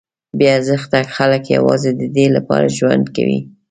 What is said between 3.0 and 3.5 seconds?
کوي.